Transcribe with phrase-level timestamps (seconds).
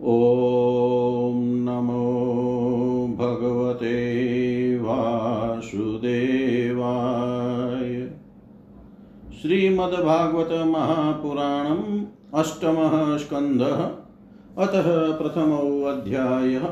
[0.00, 2.04] ॐ नमो
[3.18, 3.96] भगवते
[4.76, 5.90] वासुदेवाय
[9.42, 12.00] श्रीमद्भागवत महापुराणम्
[12.40, 13.82] अष्टमः स्कन्धः
[14.64, 16.64] अतः प्रथमोऽध्यायः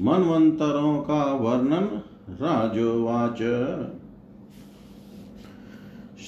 [0.00, 1.88] मन्वन्तरों का वर्णन
[2.40, 3.42] राजोवाच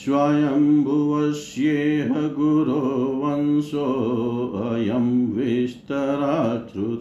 [0.04, 7.00] स्वयंभुवस्येह गुरो वंशोऽयं विस्तराश्रुत।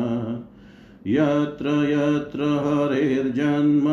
[1.07, 3.85] यत्र यत्र हरेर्जन्म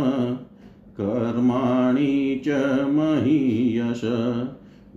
[1.00, 2.48] कर्माणि च
[2.88, 4.00] महीयश।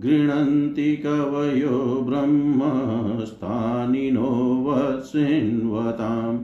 [0.00, 6.38] गृह्णन्ति कवयो ब्रह्मस्थानिनो वत्सिन्वताम्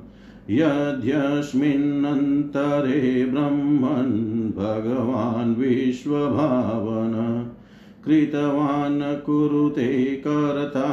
[0.50, 7.14] यद्यस्मिन्नन्तरे ब्रह्मन् भगवान् विश्वभावन
[8.04, 10.88] कृतवान् कुरुते कर्ता,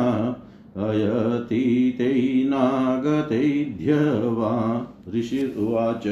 [0.77, 6.07] अयतीते नागतैध्य वा ऋषिर्वाच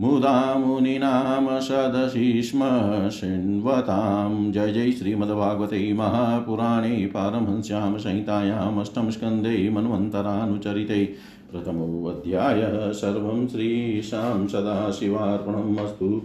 [0.00, 2.60] मुदा मुनीनां सदसि स्म
[3.08, 11.04] शृण्वतां जय जय श्रीमद्भागवते महापुराणे पारमहंस्यां संहितायाम् अष्टमस्कन्धे मन्वन्तरानुचरिते
[11.52, 16.22] प्रथमोऽध्यायः। सर्वं श्रीशां सदाशिवार्पणम् अस्तु।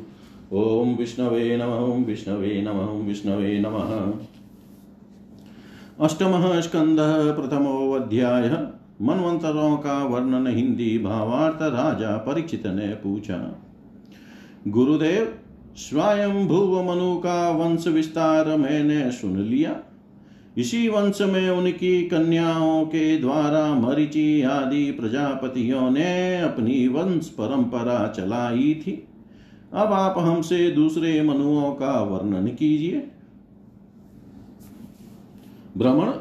[0.53, 4.13] ॐ विष्णवे नमः, ॐ विष्णवे नमः, ॐ विष्णवे नमः।
[6.05, 8.58] अष्टमः स्कन्धः प्रथमोऽध्यायः।
[9.01, 13.62] मनवंतरों का वर्णन हिंदी भावार्थ राजा परीक्षित ने पूछा।
[14.68, 15.36] गुरुदेव,
[15.76, 19.76] स्वयं भुव मनु का वंश विस्तार मैंने सुन लिया।
[20.58, 28.84] इसी वंश में उनकी कन्याओं के द्वारा मरिचि आदि प्रजापतियों ने अपनी वंश परंपरा चलाई
[28.88, 29.08] थी।
[29.74, 33.08] अब आप हमसे दूसरे मनुओं का वर्णन कीजिए।
[35.78, 36.12] भ्रमण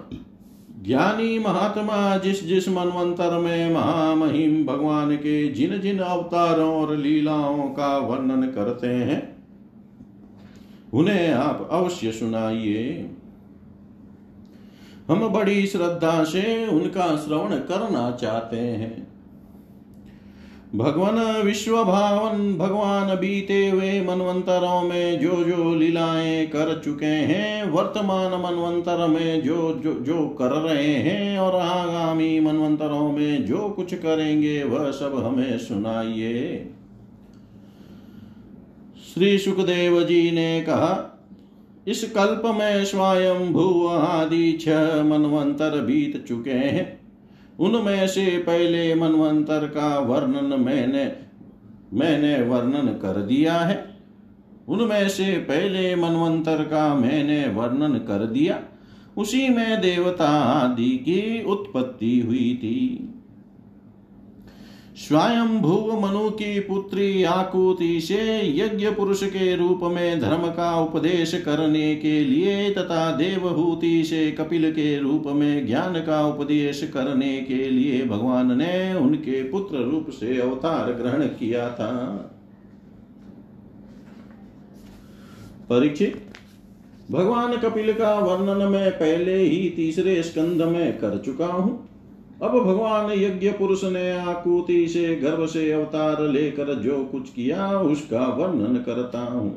[0.85, 7.99] ज्ञानी महात्मा जिस जिस मनवंतर में महामहिम भगवान के जिन जिन अवतारों और लीलाओं का
[7.99, 9.37] वर्णन करते हैं,
[10.95, 13.11] उन्हें आप अवश्य सुनाइए।
[15.09, 19.04] हम बड़ी श्रद्धा से उनका श्रवण करना चाहते हैं।
[20.75, 28.33] भगवान विश्व भावन भगवान बीते हुए मनवंतरों में जो जो लीलाएँ कर चुके हैं, वर्तमान
[28.41, 34.65] मनवंतर में जो जो जो कर रहे हैं और आगामी मनवंतरों में जो कुछ करेंगे,
[34.65, 36.71] वह सब हमें सुनाइए।
[39.15, 41.23] श्री सुखदेव जी ने कहा,
[41.87, 47.04] इस कल्प में स्वयं भू आदि छह मनवंतर बीत चुके हैं।
[47.61, 51.13] उनमें से पहले मनवंतर का वर्णन मैंने
[51.93, 53.95] मैंने वर्णन कर दिया है।
[54.69, 58.61] उनमें से पहले मनवंतर का मैंने वर्णन कर दिया।
[59.17, 63.14] उसी में देवता आदि की उत्पत्ति हुई थी।
[64.97, 68.19] स्वयं भूव मनु की पुत्री आकुति से
[68.57, 74.71] यज्ञ पुरुष के रूप में धर्म का उपदेश करने के लिए तथा देवहूति से कपिल
[74.73, 80.41] के रूप में ज्ञान का उपदेश करने के लिए भगवान ने उनके पुत्र रूप से
[80.41, 81.91] अवतार ग्रहण किया था।
[85.71, 86.23] परीक्षित,
[87.11, 91.89] भगवान कपिल का वर्णन मैं पहले ही तीसरे स्कंद में कर चुका हूँ।
[92.45, 98.27] अब भगवान यज्ञ पुरुष ने आकुति से गर्भ से अवतार लेकर जो कुछ किया, उसका
[98.27, 99.51] वर्णन करता हूँ।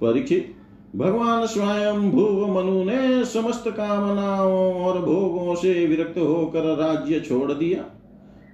[0.00, 0.54] परीक्षित,
[0.96, 7.84] भगवान स्वयं भूव मनु ने समस्त कामनाओं और भोगों से विरक्त होकर राज्य छोड़ दिया।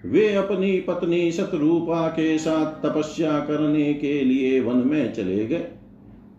[0.07, 5.66] वे अपनी पत्नी शत्रुपा के साथ तपस्या करने के लिए वन में चले गए।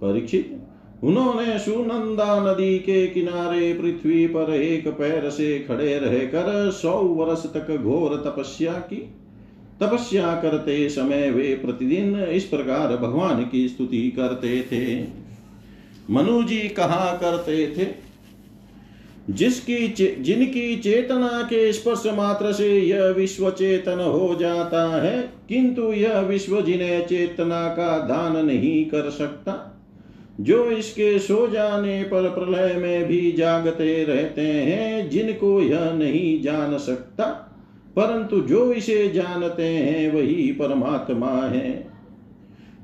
[0.02, 0.59] परीक्षित
[1.04, 7.76] उन्होंने सुनंदा नदी के किनारे पृथ्वी पर एक पैर से खड़े रहकर सौ वर्ष तक
[7.78, 9.10] घोर तपस्या की।
[9.82, 15.08] तपस्या करते समय वे प्रतिदिन इस प्रकार भगवान की स्तुति करते थे।
[16.14, 17.88] मनु जी कहा करते थे
[19.30, 25.82] जिसकी चे, जिनकी चेतना के स्पर्श मात्र से यह विश्व चेतन हो जाता है किंतु
[25.94, 29.69] यह विश्व जिन्हें चेतना का दान नहीं कर सकता
[30.40, 36.78] जो इसके सो जाने पर प्रलय में भी जागते रहते हैं, जिनको यह नहीं जान
[36.78, 37.26] सकता,
[37.96, 41.88] परंतु जो इसे जानते हैं, वही परमात्मा है।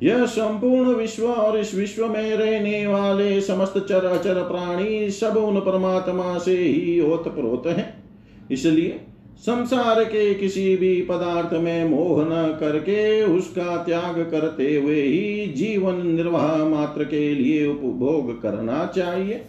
[0.03, 5.59] यह संपूर्ण विश्व और इस विश्व में रहने वाले समस्त चर अचर प्राणी सब उन
[5.59, 8.03] परमात्मा से ही ओतप्रोत हैं।
[8.51, 8.99] इसलिए
[9.37, 16.07] संसार के किसी भी पदार्थ में मोह न करके उसका त्याग करते हुए ही जीवन
[16.07, 19.41] निर्वाह मात्र के लिए उपभोग करना चाहिए।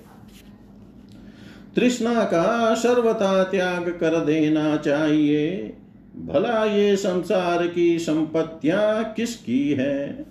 [1.76, 5.72] तृष्णा का सर्वथा त्याग कर देना चाहिए।
[6.26, 10.26] भला ये संसार की संपत्तियाँ किसकी है?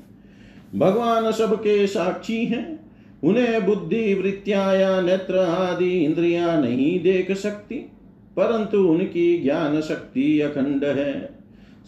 [0.76, 2.92] भगवान सबके साक्षी हैं।
[3.24, 7.92] उन्हें बुद्धि, वृत्तियाँ या नेत्र आदि इंद्रियाँ नहीं देख सकती।
[8.38, 11.30] परंतु उनकी ज्ञान शक्ति अखंड है।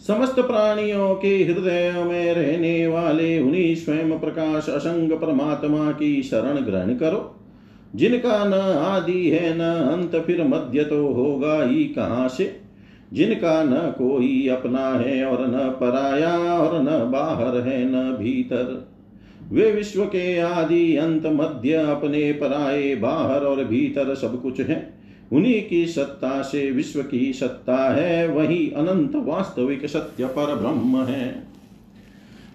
[0.08, 6.94] समस्त प्राणियों के हृदय में रहने वाले उन्हीं स्वयं प्रकाश असंग परमात्मा की शरण ग्रहण
[6.94, 7.34] करो।
[7.96, 12.56] जिनका न आदि है, न अंत, फिर मध्य तो होगा ही कहाँ से?
[13.12, 18.88] जिनका न कोई अपना है और न पराया और न बाहर है, न भीतर।
[19.50, 24.97] वे विश्व के आदि अंत, मध्य, अपने पराए बाहर और भीतर सब कुछ है।
[25.32, 31.48] उन्हीं की सत्ता से विश्व की सत्ता है, वही अनंत वास्तविक सत्य पर ब्रह्म है।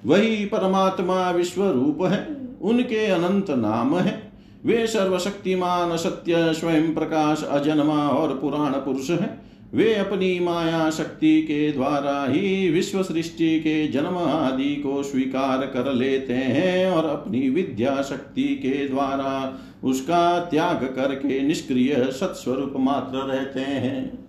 [0.05, 2.27] वही परमात्मा विश्व रूप है,
[2.61, 4.31] उनके अनंत नाम है।
[4.65, 9.42] वे सर्वशक्तिमान, सत्य, स्वयं प्रकाश, अजन्मा और पुराण पुरुष है।
[9.73, 15.93] वे अपनी माया शक्ति के द्वारा ही विश्व सृष्टि के जन्म आदि को स्वीकार कर
[15.93, 23.59] लेते हैं और अपनी विद्या शक्ति के द्वारा उसका त्याग करके निष्क्रिय सत्स्वरूप मात्र रहते
[23.59, 24.23] हैं।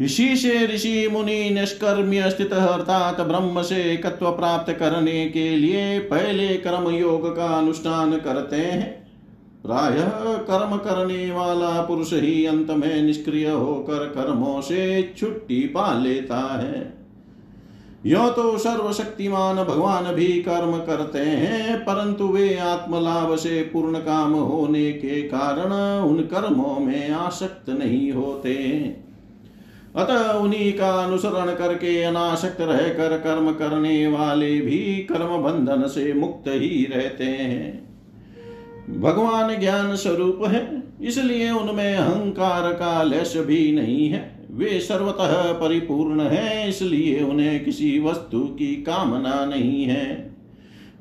[0.00, 6.48] इसी से ऋषि मुनि निष्कर्म्य स्थित अर्थात ब्रह्म से एकत्व प्राप्त करने के लिए पहले
[6.48, 8.97] कर्म योग का अनुष्ठान करते हैं।
[9.64, 9.96] प्राय
[10.44, 16.98] कर्म करने वाला पुरुष ही अंत में निष्क्रिय होकर कर्मों से छुट्टी पा लेता है।
[18.06, 24.92] यो तो सर्वशक्तिमान भगवान भी कर्म करते हैं, परंतु वे आत्मलाभ से पूर्ण काम होने
[24.92, 25.72] के कारण
[26.02, 28.54] उन कर्मों में आसक्त नहीं होते।
[29.96, 34.78] अतः उन्हीं का अनुसरण करके अनासक्त रहकर कर्म करने वाले भी
[35.12, 37.87] कर्म बंधन से मुक्त ही रहते हैं।
[38.88, 46.20] भगवान ज्ञान स्वरूप है, इसलिए उनमें अहंकार का लेश भी नहीं है। वे सर्वतः परिपूर्ण
[46.20, 50.30] है, इसलिए उन्हें किसी वस्तु की कामना नहीं है।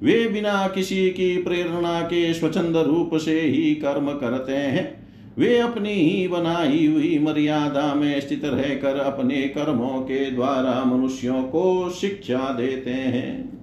[0.04, 5.94] वे बिना किसी की प्रेरणा के स्वच्छंद रूप से ही कर्म करते हैं। वे अपनी
[5.94, 12.92] ही बनाई हुई मर्यादा में स्थित रहकर अपने कर्मों के द्वारा मनुष्यों को शिक्षा देते
[12.92, 13.57] हैं।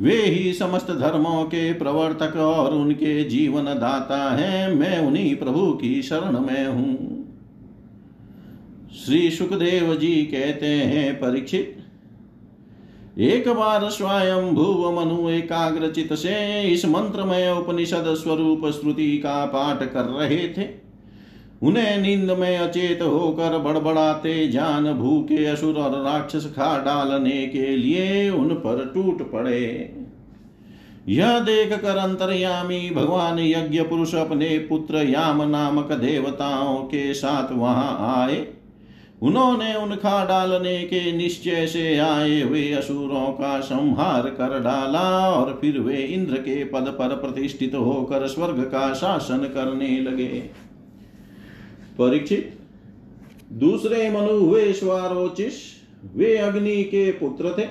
[0.00, 6.02] वे ही समस्त धर्मों के प्रवर्तक और उनके जीवन दाता हैं। मैं उन्हीं प्रभु की
[6.02, 6.94] शरण में हूँ।
[8.96, 11.76] श्री सुखदेव जी कहते हैं, परीक्षित,
[13.18, 20.04] एक बार स्वयं भूव मनु एकाग्रचित से इस मंत्रमय उपनिषद स्वरूप श्रुति का पाठ कर
[20.04, 20.85] रहे थे।
[21.62, 28.30] उन्हें नींद में अचेत होकर बड़बड़ाते जान भूखे असुर और राक्षस खा डालने के लिए
[28.30, 29.92] उन पर टूट पड़े।
[31.08, 38.14] यह देख कर अंतर्यामी भगवान यज्ञ पुरुष अपने पुत्र याम नामक देवताओं के साथ वहाँ
[38.16, 38.46] आए।
[39.22, 45.58] उन्होंने उन खा डालने के निश्चय से आए हुए असुरों का संहार कर डाला और
[45.60, 50.65] फिर वे इंद्र के पद पर प्रतिष्ठित होकर स्वर्ग का शासन करने लगे।
[51.98, 52.52] परीक्षित।
[53.52, 55.52] दूसरे मनु हुए स्वारोचिस
[56.16, 57.66] वे अग्नि के पुत्र थे।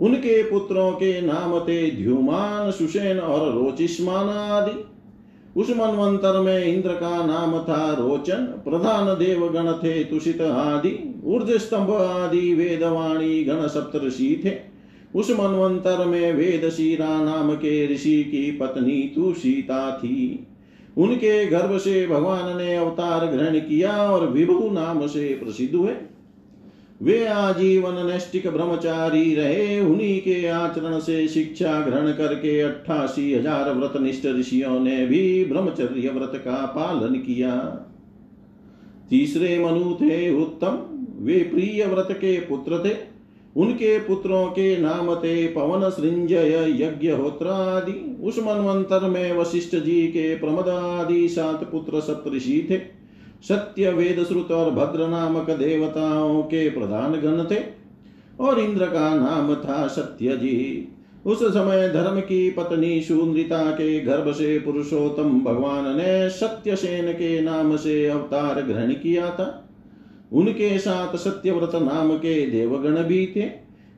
[0.00, 4.84] उनके पुत्रों के नाम थे ध्युमान सुषेन और रोचिस्मान आदि
[5.56, 11.50] उस मनवंतर में इंद्र का नाम था रोचन, प्रधान देव गण थे तुषित आदि। ऊर्ज
[11.52, 14.52] स्तंभ आदि वेदवाणी गण सप्तषि थे।
[15.18, 20.46] उस मनवंतर में वेद शीरा नाम के ऋषि की पत्नी तुषिता थी।
[21.00, 25.92] उनके गर्भ से भगवान ने अवतार ग्रहण किया और विभु नाम से प्रसिद्ध हुए।
[27.00, 33.96] वे आजीवन नैष्टिक ब्रह्मचारी रहे। उन्हीं के आचरण से शिक्षा ग्रहण करके अट्ठासी हज़ार व्रत
[33.96, 37.54] निष्ठ ऋषियों ने भी ब्रह्मचर्य व्रत का पालन किया।
[39.10, 40.78] तीसरे मनु थे उत्तम।
[41.20, 42.94] वे प्रिय व्रत के पुत्र थे।
[43.60, 50.06] उनके पुत्रों के नाम थे पवन सृंजय यज्ञ होत्र आदि उस मनवंतर में वशिष्ठ जी
[50.06, 52.78] के प्रमद आदि सात पुत्र सप्तषि थे।
[53.48, 57.60] सत्य वेद श्रुत और भद्र नामक देवताओं के प्रधान गण थे।
[58.40, 60.88] और इंद्र का नाम था सत्य जी।
[61.26, 67.76] उस समय धर्म की पत्नी सुंद्रिता के गर्भ से पुरुषोत्तम भगवान ने सत्यसेन के नाम
[67.76, 69.69] से अवतार ग्रहण किया था।
[70.32, 73.50] उनके साथ सत्यव्रत नाम के देवगण भी थे।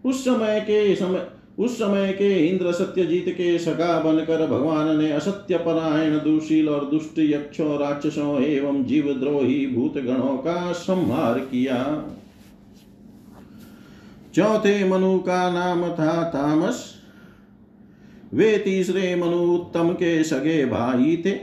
[0.05, 1.27] उस समय के समय
[1.59, 7.19] उस समय के इंद्र सत्यजीत के सगा बनकर भगवान ने असत्य परायण, दुशील और दुष्ट
[7.19, 12.05] यक्षों, राक्षसों एवं जीव द्रोही भूत गणों का संहार किया।
[14.35, 16.95] चौथे मनु का नाम था तामस।
[18.35, 21.35] वे तीसरे मनु उत्तम के सगे भाई थे।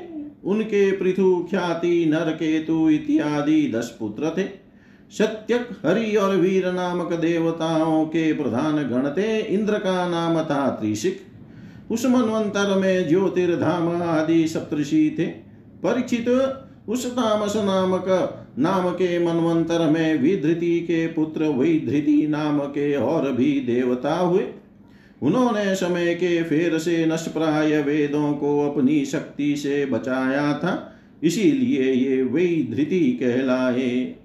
[0.43, 4.68] उनके पृथु ख्याति नर केतु इत्यादि दस पुत्र थे।
[5.17, 11.21] सत्यक हरि और वीर नामक देवताओं के प्रधान गण थे इंद्र का नाम था त्रिशिक
[11.91, 15.25] उस मनवंतर में ज्योतिर्धाम आदि सप्तषि थे।
[15.83, 16.29] परीक्षित
[16.89, 18.05] उस तामस नामक
[18.59, 24.43] नाम के मनवंतर में विधृति के पुत्र विधृति नाम के और भी देवता हुए।
[25.21, 32.23] उन्होंने समय के फेर से नष्प्राय वेदों को अपनी शक्ति से बचाया था। इसीलिए ये
[32.23, 34.15] वे धृति कहलाए।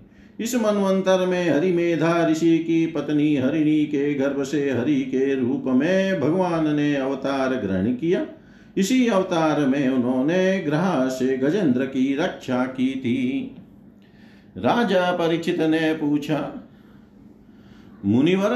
[0.40, 6.20] इस मनवंतर में हरिमेधा ऋषि की पत्नी हरिणी के गर्भ से हरि के रूप में
[6.20, 8.24] भगवान ने अवतार ग्रहण किया।
[8.76, 13.56] इसी अवतार में उन्होंने ग्रह से गजेंद्र की रक्षा की थी।
[14.56, 16.52] राजा परिचित ने पूछा,
[18.04, 18.52] मुनिवर,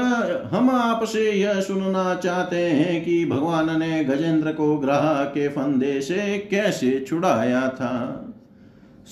[0.53, 6.47] हम आपसे यह सुनना चाहते हैं कि भगवान ने गजेंद्र को ग्रह के फंदे से
[6.51, 8.28] कैसे छुड़ाया था?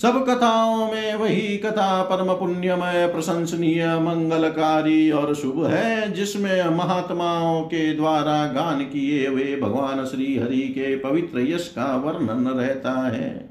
[0.01, 7.93] सब कथाओं में वही कथा परम पुण्यमय, प्रशंसनीय, मंगलकारी और शुभ है, जिसमें महात्माओं के
[7.93, 13.49] द्वारा गान किए हुए भगवान श्री हरि के पवित्र यश का वर्णन रहता है।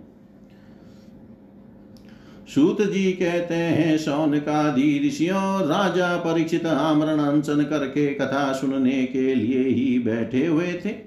[2.55, 9.69] सूत जी कहते हैं, शौनकादि ऋषियों, राजा परीक्षित आमरण अनशन करके कथा सुनने के लिए
[9.69, 11.06] ही बैठे हुए थे।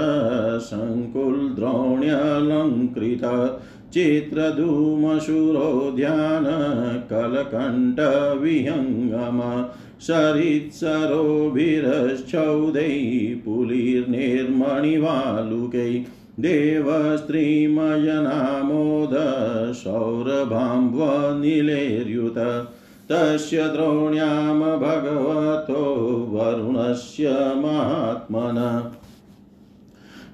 [0.69, 3.25] सङ्कुलद्रोण्यलङ्कृत
[7.11, 9.41] कलकण्ठविहङ्गम
[10.01, 12.97] सरित्सरोभिरश्चौदै
[13.45, 16.05] पुलिर्निर्मणिवालुकै
[16.41, 19.15] देवस्त्रीमयनामोद
[19.73, 22.67] सौरभाम्बनिलेर्युत
[23.13, 25.85] तस्य द्रोण्यां भगवतो
[26.33, 28.91] वरुणस्य महात्मन।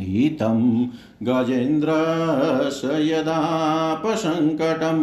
[0.00, 0.86] हितं
[1.22, 5.00] गजेन्द्रस यदापसङ्कटं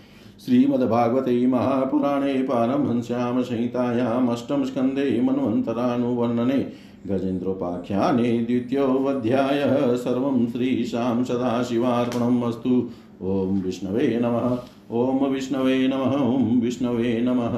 [0.45, 6.71] श्रीमद्भागवते महापुराणे पारमहंस्यां संहितायाम् अष्टमस्कन्धे मन्वन्तरानुवर्णने
[7.07, 12.89] गजेन्द्रोपाख्याने द्वितीयोऽध्यायः। सर्वं श्रीशां सदाशिवार्पणम् अस्तु।
[13.21, 14.57] ॐ विष्णवे नमः।
[14.91, 17.55] ॐ विष्णवे नमः। ॐ विष्णवे नमः।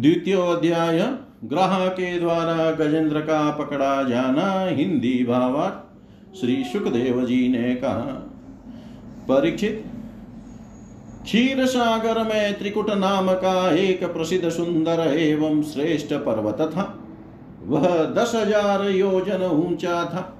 [0.00, 0.98] द्वितीयोऽध्याय
[1.44, 8.12] ग्रह के द्वारा गजेंद्र का पकड़ा जाना हिंदी भावार्थ, श्री सुखदेव जी ने कहा।
[9.28, 9.84] परीक्षित
[11.24, 16.98] क्षीर सागर में त्रिकुट नाम का एक प्रसिद्ध सुंदर एवं श्रेष्ठ पर्वत था।
[17.62, 20.38] वह दस हज़ार योजन ऊँचा था।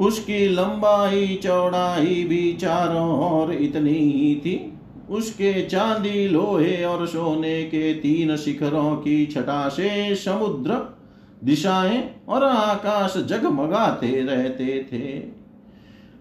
[0.00, 4.77] उसकी लंबाई, चौड़ाई भी चारों ओर इतनी ही थी।
[5.10, 10.98] उसके चांदी, लोहे और सोने के तीन शिखरों की छटा से समुद्र
[11.44, 15.38] दिशाएँ और आकाश जगमगाते रहते थे।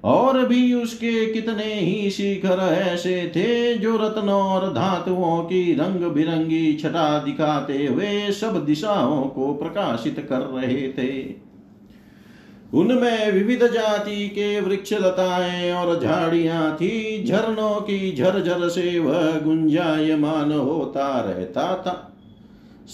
[0.04, 6.74] और भी उसके कितने ही शिखर ऐसे थे जो रत्नों और धातुओं की रंग बिरंगी
[6.74, 11.47] छटा दिखाते हुए सब दिशाओं को प्रकाशित कर रहे थे।
[12.74, 20.52] उनमें विविध जाति के वृक्ष लताएँ और झाड़ियाँ थी। झरनों की झरझर से वह गुंजायमान
[20.52, 22.04] होता रहता था।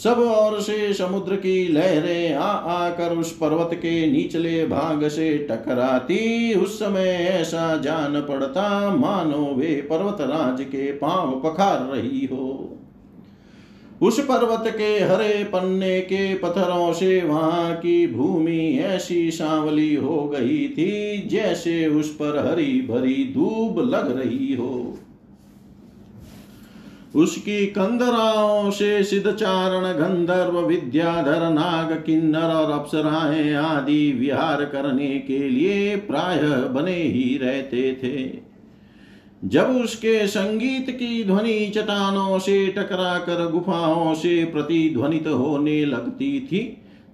[0.03, 6.53] सब ओर से समुद्र की लहरें आ आकर उस पर्वत के निचले भाग से टकराती।
[6.53, 12.77] उस समय ऐसा जान पड़ता, मानो वे पर्वत राज के पाँव पखार रही हो।
[14.03, 20.67] उस पर्वत के हरे पन्ने के पत्थरों से वहाँ की भूमि ऐसी सांवली हो गई
[20.67, 24.97] थी, जैसे उस पर हरी भरी धूप लग रही हो।
[27.15, 35.95] उसकी कंदराओं से सिद्धचारण गंधर्व, विद्याधर, नाग, किन्नर और अप्सराएँ आदि विहार करने के लिए
[35.95, 38.52] प्राय बने ही रहते थे।
[39.43, 46.59] जब उसके संगीत की ध्वनि चट्टानों से टकरा कर गुफाओं से प्रतिध्वनित होने लगती थी,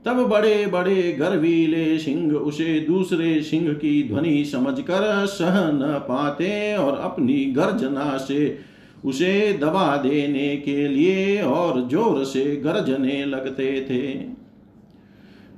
[0.05, 6.97] तब बड़े बड़े गर्वीले सिंह उसे दूसरे सिंह की ध्वनि समझकर सह न पाते और
[6.99, 8.57] अपनी गर्जना से
[9.05, 14.07] उसे दबा देने के लिए और ज़ोर से गरजने लगते थे।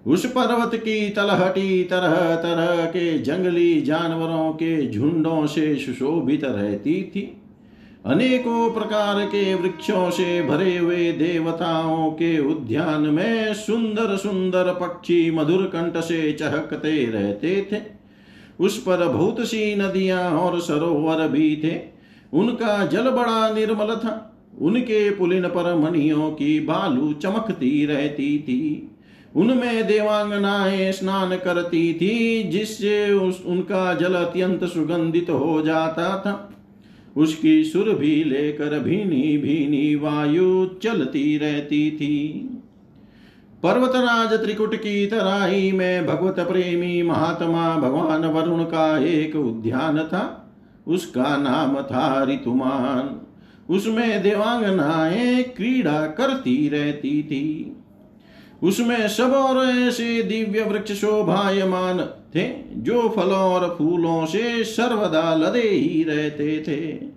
[0.07, 7.41] उस पर्वत की तलहटी तरह तरह के जंगली जानवरों के झुंडों से सुशोभित रहती थी।
[8.05, 15.63] अनेकों प्रकार के वृक्षों से भरे हुए देवताओं के उद्यान में सुंदर सुंदर पक्षी मधुर
[15.63, 17.77] कंठ से चहकते रहते थे।
[18.59, 21.79] उस पर बहुत सी नदियाँ और सरोवर भी थे।
[22.33, 24.27] उनका जल बड़ा निर्मल था।
[24.61, 28.90] उनके पुलिन पर मणियों की बालू चमकती रहती थी।
[29.35, 36.47] उनमें देवांगनाएँ स्नान करती थी, जिससे उस, उनका जल अत्यंत सुगंधित हो जाता था।
[37.17, 42.49] उसकी सुर भी लेकर भीनी भीनी वायु चलती रहती थी।
[43.63, 50.53] पर्वतराज त्रिकुट की तराई में भगवत प्रेमी महात्मा भगवान वरुण का एक उद्यान था।
[50.87, 53.27] उसका नाम था ऋतुमान
[53.75, 57.70] उसमें देवांगनाएँ क्रीड़ा करती रहती थी।
[58.63, 61.99] उसमें सब और ऐसे दिव्य वृक्ष शोभायमान
[62.35, 62.43] थे,
[62.73, 67.11] जो फलों और फूलों से सर्वदा लदे ही रहते थे।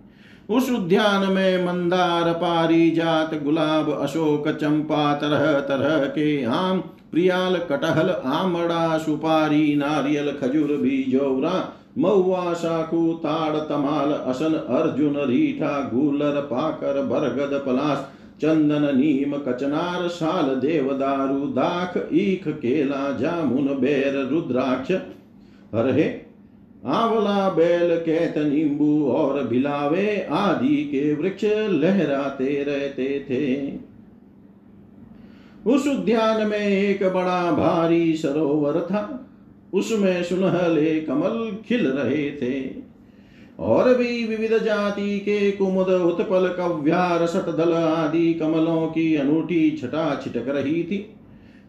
[0.54, 6.80] उस उद्यान में मंदार पारी जात गुलाब, अशोक, चंपा, तरह तरह के आम,
[7.12, 16.40] प्रियाल, कटहल, आमड़ा, सुपारी, नारियल, खजूर बीजौरा महुआ, शाकू, ताड़, तमाल असन अर्जुन, रीठा, गूलर,
[16.40, 24.92] पाकर, बरगद, पलाश चंदन नीम कचनार शाल देवदारु दाख ईख केला जामुन बेर रुद्राक्ष।
[25.74, 26.08] हरहे
[26.86, 33.72] आंवला बेल कैत नींबू और बिलावे आदि के वृक्ष लहराते रहते थे।
[35.66, 39.30] उस उद्यान में एक बड़ा भारी सरोवर था,
[39.74, 42.83] उसमें सुनहले कमल खिल रहे थे।
[43.58, 50.48] और भी विविध जाति के कुमुद, उत्पल कव्यार सटदल आदि कमलों की अनूठी छटा छिटक
[50.48, 51.14] रही थी।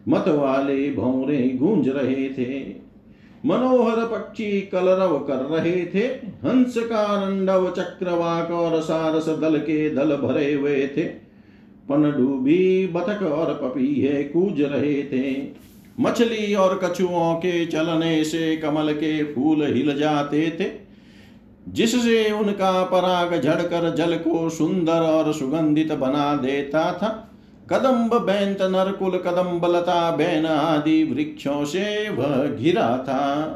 [0.08, 2.86] मत वाले भौरे गूंज रहे थे।
[3.46, 6.06] मनोहर पक्षी कलरव कर रहे थे।
[6.44, 11.04] हंस का रंडव चक्रवाक और सारस दल के दल भरे हुए थे।
[11.88, 15.48] पनडूबी बतक और पपीहे कूज रहे थे।
[16.00, 20.85] मछली और कछुओं के चलने से कमल के फूल हिल जाते थे।
[21.68, 27.22] जिससे उनका पराग झड़कर जल को सुंदर और सुगंधित बना देता था।
[27.70, 33.46] कदम्ब बैंत नरकुल, कदम्ब लता बैन आदि वृक्षों से वह घिरा था।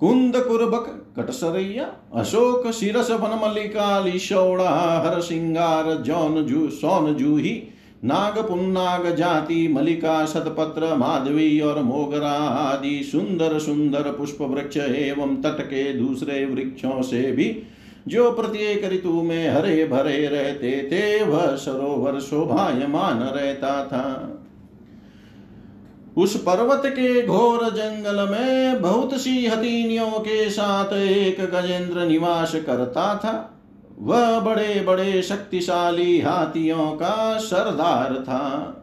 [0.00, 7.62] कुंद कुर्बक कटसरैया, अशोक, शिरस, वनमल्लिका, लिशौड़ा हर सिंगार जौन जू सौन जूही
[8.04, 15.60] नाग पुन्नाग जाति मलिका सतपत्र माधवी और मोगरा आदि सुंदर सुंदर पुष्प वृक्ष एवं तट
[15.60, 17.62] के दूसरे वृक्षों से भी
[18.08, 24.34] जो प्रत्येक ऋतु में हरे भरे रहते थे, वह सरोवर शोभायमान रहता था।
[26.16, 33.14] उस पर्वत के घोर जंगल में बहुत सी हथीनियों के साथ एक गजेंद्र निवास करता
[33.14, 33.57] था।
[34.02, 38.74] वह बड़े बड़े शक्तिशाली हाथियों का सरदार था।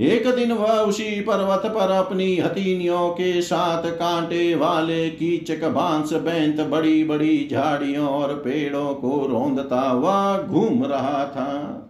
[0.00, 6.60] एक दिन वह उसी पर्वत पर अपनी हथीनियों के साथ कांटे वाले कीचक बाँस बैंत
[6.60, 11.82] बड़ी बड़ी झाड़ियों और पेड़ों को रोंदता हुआ घूम रहा था।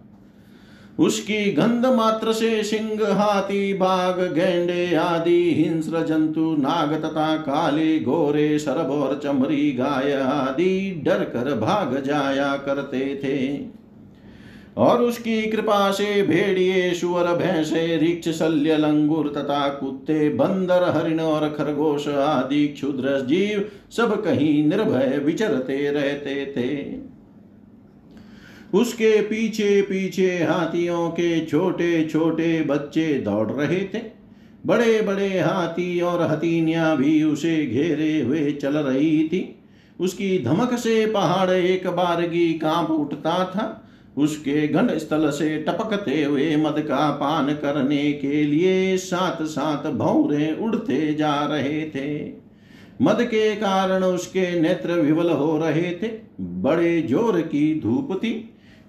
[0.98, 8.58] उसकी गंध मात्र से सिंह, हाथी, बाघ, गेंडे आदि, हिंस्र, जंतु, नाग तथा काले, गोरे,
[8.58, 13.66] सरब और चमरी, गाय आदि डर कर भाग जाया करते थे।
[14.76, 21.48] और उसकी कृपा से भेड़िए, सुअर, भैंसे, रिक्ष, शल्य, लंगुर तथा कुत्ते, बंदर, हरिण और
[21.48, 27.05] खरगोश आदि, क्षुद्र जीव सब कहीं निर्भय विचरते रहते थे।
[28.76, 34.00] उसके पीछे पीछे हाथियों के छोटे छोटे बच्चे दौड़ रहे थे।
[34.66, 39.40] बड़े बड़े हाथी और हथीनियाँ भी उसे घेरे हुए चल रही थी।
[40.00, 43.82] उसकी धमक से पहाड़ एक बारगी काँप उठता था।
[44.18, 50.52] उसके घन स्थल से टपकते हुए मद का पान करने के लिए साथ साथ भौरे
[50.60, 52.32] उड़ते जा रहे थे।
[53.02, 56.10] मद के कारण उसके नेत्र विवल हो रहे थे।
[56.40, 58.32] बड़े ज़ोर की धूप थी।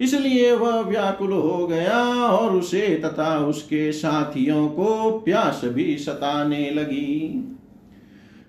[0.02, 7.44] इसलिए वह व्याकुल हो गया और उसे तथा उसके साथियों को प्यास भी सताने लगी।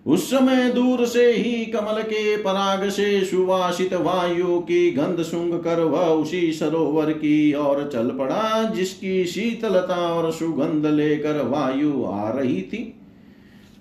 [0.07, 5.81] उस समय दूर से ही कमल के पराग से सुवासित वायु की गंध सुंग कर
[5.81, 12.61] वह उसी सरोवर की ओर चल पड़ा, जिसकी शीतलता और सुगंध लेकर वायु आ रही
[12.63, 12.95] थी।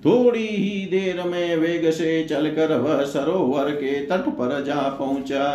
[0.06, 5.46] थोड़ी ही देर में वेग से चलकर वह सरोवर के तट पर जा पहुँचा।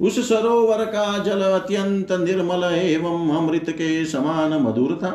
[0.00, 5.12] उस सरोवर का जल अत्यंत निर्मल एवं अमृत के समान मधुर था।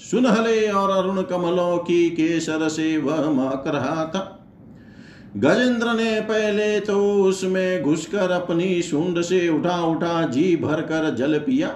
[0.00, 4.32] सुनहले और अरुण कमलों की केसर से वह महक रहा था।
[5.36, 11.38] गजेंद्र ने पहले तो उसमें घुसकर अपनी सूंड से उठा उठा जी भर कर जल
[11.38, 11.68] पिया,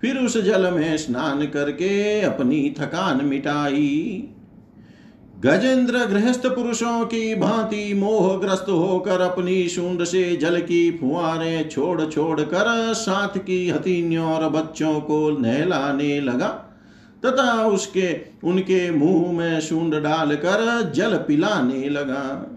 [0.00, 4.28] फिर उस जल में स्नान करके अपनी थकान मिटाई।
[5.44, 12.40] गजेंद्र गृहस्थ पुरुषों की भांति मोहग्रस्त होकर अपनी सूंड से जल की फुआरें छोड़ छोड़
[12.40, 16.48] कर साथ की हथीनियों और बच्चों को नहलाने लगा,
[17.24, 22.54] तथा उसके, उनके मुँह में सूंड डालकर जल पिलाने लगा।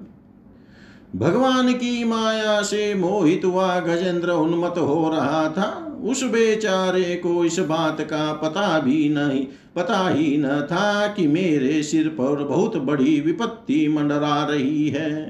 [1.15, 7.59] भगवान की माया से मोहित हुआ गजेंद्र उन्मत हो रहा था। उस बेचारे को इस
[7.59, 13.21] बात का पता भी नहीं। पता ही न था कि मेरे सिर पर बहुत बड़ी
[13.21, 15.25] विपत्ति मंडरा रही है।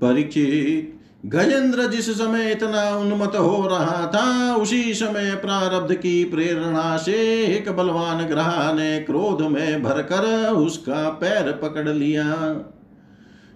[0.00, 0.92] परीक्षित,
[1.26, 7.70] गजेंद्र जिस समय इतना उन्मत हो रहा था, उसी समय प्रारब्ध की प्रेरणा से एक
[7.70, 12.56] बलवान ग्रह ने क्रोध में भरकर उसका पैर पकड़ लिया।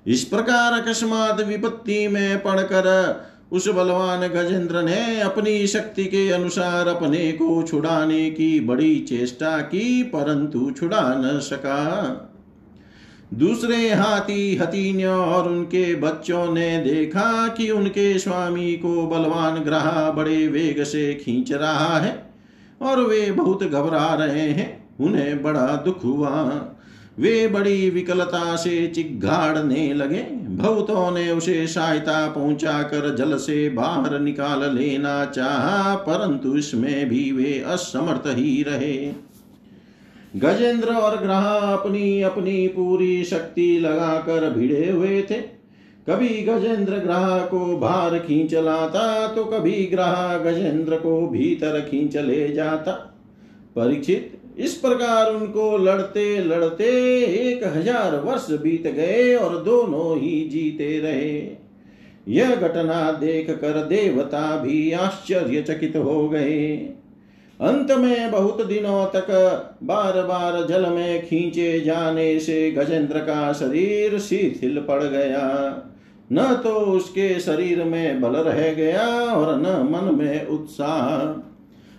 [0.06, 2.86] इस प्रकार अकस्मात विपत्ति में पड़कर
[3.52, 10.02] उस बलवान गजेंद्र ने अपनी शक्ति के अनुसार अपने को छुड़ाने की बड़ी चेष्टा की,
[10.02, 12.26] परंतु छुड़ा न सका।
[13.34, 20.46] दूसरे हाथी हथीनियों और उनके बच्चों ने देखा कि उनके स्वामी को बलवान ग्रह बड़े
[20.48, 22.14] वेग से खींच रहा है
[22.80, 26.30] और वे बहुत घबरा रहे हैं, उन्हें बड़ा दुख हुआ।
[27.18, 30.26] वे बड़ी विकलता से चिघाड़ने लगे।
[30.60, 37.30] भूतों ने उसे सहायता पहुँचा कर जल से बाहर निकाल लेना चाहा, परंतु इसमें भी
[37.32, 38.96] वे असमर्थ ही रहे।
[40.36, 45.40] गजेंद्र और ग्रह अपनी अपनी पूरी शक्ति लगाकर भिड़े हुए थे।
[46.06, 52.48] कभी गजेंद्र ग्रह को बाहर खींच लाता तो कभी ग्रह गजेंद्र को भीतर खींच ले
[52.48, 52.92] जाता।
[53.76, 56.90] परीक्षित इस प्रकार उनको लड़ते लड़ते
[57.40, 61.56] एक हज़ार वर्ष बीत गए और दोनों ही जीते रहे।
[62.28, 66.70] यह घटना देख कर देवता भी आश्चर्यचकित हो गए।
[67.60, 69.26] अंत में बहुत दिनों तक
[69.82, 75.46] बार बार जल में खींचे जाने से गजेंद्र का शरीर शिथिल पड़ गया।
[76.30, 81.08] न तो उसके शरीर में बल रह गया और न मन में उत्साह।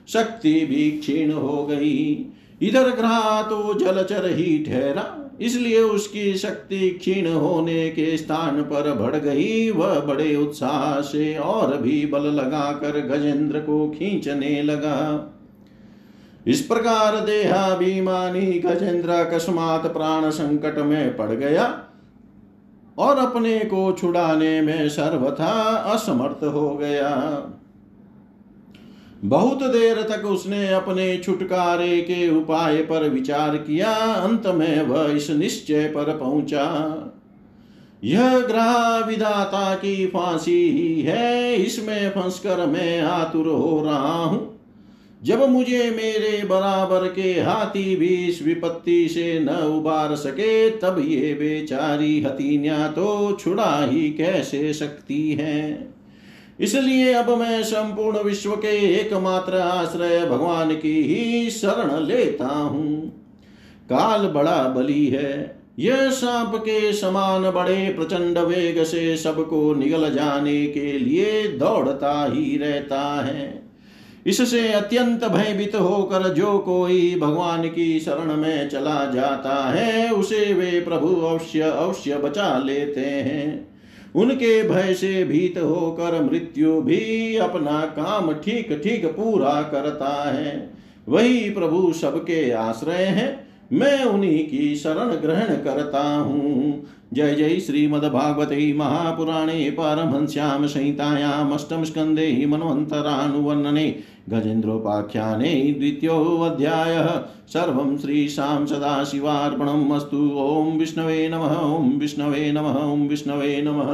[0.10, 2.26] शक्ति भी क्षीण हो गई।
[2.62, 5.04] इधर ग्रह तो जलचर ही ठहरा,
[5.42, 11.76] इसलिए उसकी शक्ति क्षीण होने के स्थान पर बढ़ गई। वह बड़े उत्साह से और
[11.78, 14.98] भी बल लगाकर गजेंद्र को खींचने लगा।
[16.46, 21.66] इस प्रकार देहाभिमानी गजेंद्र अकस्मात प्राण संकट में पड़ गया
[22.98, 25.54] और अपने को छुड़ाने में सर्वथा
[25.94, 27.10] असमर्थ हो गया।
[29.26, 35.30] बहुत देर तक उसने अपने छुटकारे के उपाय पर विचार किया। अंत में वह इस
[35.30, 36.64] निश्चय पर पहुँचा।
[38.04, 44.60] यह ग्रह विधाता की फांसी ही है। इसमें फंसकर मैं आतुर हो रहा हूँ।
[45.24, 51.34] जब मुझे मेरे बराबर के हाथी भी इस विपत्ति से न उबार सके, तब ये
[51.34, 55.88] बेचारी हतीनिया तो छुड़ा ही कैसे सकती है?
[56.62, 63.10] इसलिए अब मैं संपूर्ण विश्व के एकमात्र आश्रय भगवान की ही शरण लेता हूँ।
[63.90, 70.66] काल बड़ा बली है। यह सांप के समान बड़े प्रचंड वेग से सबको निगल जाने
[70.66, 73.64] के लिए दौड़ता ही रहता है।
[74.28, 80.80] इससे अत्यंत भयभीत होकर जो कोई भगवान की शरण में चला जाता है, उसे वे
[80.82, 83.71] प्रभु अवश्य अवश्य बचा लेते हैं।
[84.16, 90.74] उनके भय से भीत होकर मृत्यु भी अपना काम ठीक ठीक पूरा करता है।
[91.10, 96.84] वही प्रभु सबके आश्रय है। मैं उन्हीं की शरण ग्रहण करता हूँ।
[97.14, 103.96] जय जय श्रीमद्भागवते महापुराणे पारमहंस्यां संहितायाम् अष्टमस्कन्धे मन्वन्तरानुवर्णने
[104.30, 107.08] गजेन्द्रोपाख्याने द्वितीयोऽध्यायः।
[107.48, 113.92] सर्वं श्रीशां सदाशिवार्पणम् अस्तु। ॐ विष्णवे नमः, ॐ विष्णवे नमः, ॐ विष्णवे नमः।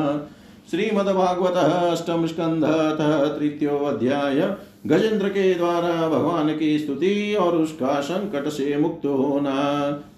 [0.72, 4.56] श्रीमद्भागवत अष्टम स्कंधतः तृतीयोध्याय
[4.88, 9.58] गजेंद्र के द्वारा भगवान की स्तुति और उसका संकट से मुक्त होना।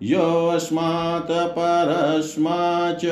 [0.04, 3.06] योऽस्मात् परस्माच्च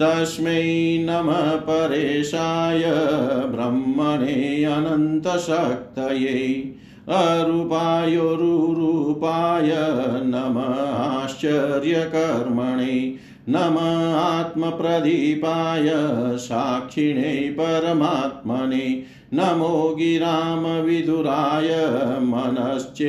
[0.00, 0.62] तस्मै
[1.04, 2.84] नमः परेशाय
[3.52, 6.38] ब्रह्मणे अनन्तशक्तये
[7.08, 8.10] अरूपायोरुरूपाय
[10.24, 10.74] नमः
[11.04, 12.96] आश्चर्यकर्मणे
[13.48, 13.76] नम
[14.18, 15.88] आत्मप्रदीपाय
[16.38, 18.86] साक्षिणे परमात्मने
[19.34, 21.68] नमो गिरामविदुराय
[22.22, 23.02] मनश्चेतसामपि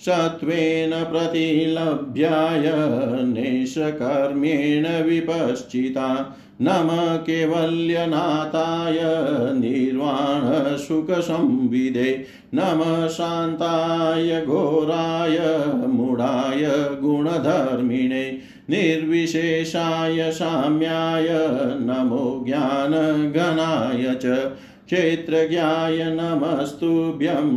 [0.00, 2.66] सत्त्वेन प्रतिलभ्याय
[3.26, 6.08] नेशकर्म्येण विपश्चिता
[6.60, 6.90] नम
[7.26, 8.98] केवल्यनाथाय
[9.58, 10.66] निर्वाणसुखसंविदे
[12.54, 15.38] नम शान्ताय घोराय
[15.88, 16.64] मूढाय
[17.02, 18.24] गुणधर्मिणे
[18.70, 21.28] निर्विशेषाय साम्याय
[21.80, 24.36] नमो ज्ञानगणाय च
[24.86, 27.50] क्षेत्रज्ञाय नमस्तुभ्यं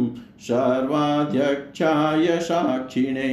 [0.48, 3.30] सर्वाध्यक्षाय साक्षिणे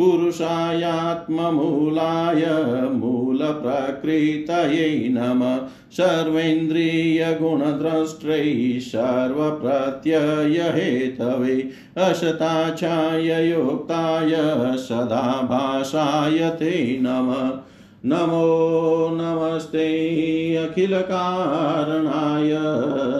[0.00, 2.46] पुरुषायात्ममूलाय
[2.90, 5.58] मूलप्रकृतये नमः।
[5.92, 11.70] सर्वेन्द्रियगुणद्रष्ट्रै सर्वप्रत्ययहेतवे
[12.02, 14.36] असताचाय योक्ताय
[14.76, 17.60] सदा भाषाय ते नमः।
[18.04, 22.56] नमो नमस्ते अखिलकारणाय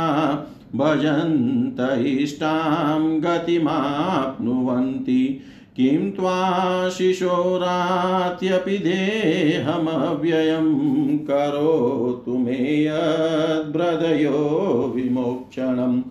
[0.76, 5.42] भजन्त इष्टां गतिमाप्नुवन्ति।
[5.78, 16.02] किं त्वाशिशोरात्यपि देहमव्ययं करोतु मे यद्ब्रदयो विमोक्षणम्।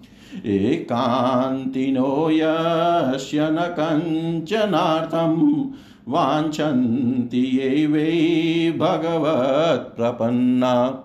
[0.46, 5.64] एकान्तिनो यस्य न कञ्चनार्थं
[6.08, 11.02] वाञ्छन्ति ये वै भगवत्प्रपन्ना।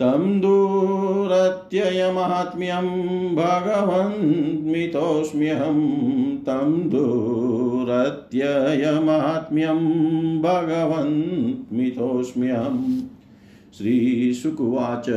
[0.00, 2.88] तं दूरत्ययमात्म्यं
[3.34, 5.80] भगवन्मितोऽस्म्यहं।
[6.36, 9.80] तं दूरत्ययमात्म्यं
[10.42, 12.76] भगवन्मितोऽस्म्यहं।
[13.78, 15.08] श्रीशुकुवाच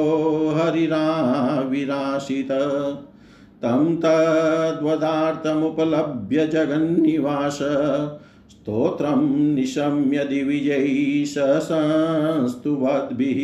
[0.50, 2.52] हरिराविराशित
[3.62, 7.60] तं तद्वदार्थमुपलभ्य जगन्निवास।
[8.62, 13.42] स्तोत्रं निशम्य दिविजैः ससंस्तुवद्भिः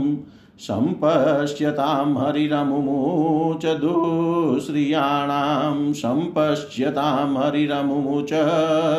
[0.60, 8.30] सम्पश्यतां हरिरमुमुच दुश्रियाणां सम्पश्यतां हरिरमुमुच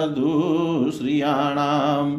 [0.09, 2.17] दुश्रियाणाम्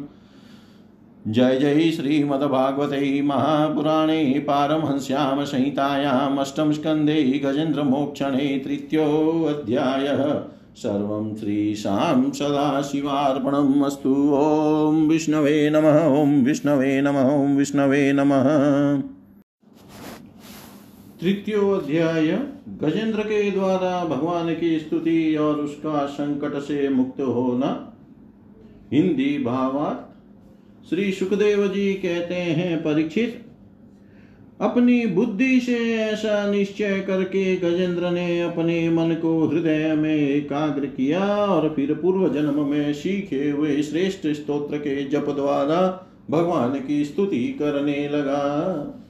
[1.27, 10.41] जय जय श्रीमद्भागवते महापुराणे पारमहंस्यां संहितायाम् अष्टमस्कन्धे गजेन्द्रमोक्षणे तृतीयोऽध्यायः।
[10.75, 19.16] सर्वं श्रीशां सदाशिवार्पणम् अस्तु। ॐ विष्णवे नमः, ॐ विष्णवे नमः, ॐ विष्णवे नमः।
[21.21, 22.27] तृतीय अध्याय
[22.67, 27.93] गजेंद्र के द्वारा भगवान की स्तुति और उसका संकट से मुक्त होना।
[28.93, 30.07] हिंदी भावार्थ।
[30.89, 33.45] श्री सुखदेव जी कहते हैं, परीक्षित।
[34.61, 41.25] अपनी बुद्धि से ऐसा निश्चय करके गजेंद्र ने अपने मन को हृदय में एकाग्र किया
[41.25, 47.47] और फिर पूर्व जन्म में सीखे हुए श्रेष्ठ स्तोत्र के जप द्वारा भगवान की स्तुति
[47.47, 49.03] करने लगा।